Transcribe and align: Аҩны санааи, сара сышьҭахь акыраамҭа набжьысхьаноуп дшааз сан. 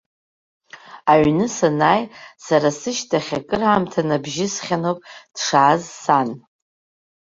Аҩны 1.11 1.45
санааи, 1.55 2.03
сара 2.45 2.69
сышьҭахь 2.79 3.31
акыраамҭа 3.37 4.01
набжьысхьаноуп 4.07 4.99
дшааз 5.33 5.83
сан. 6.01 6.29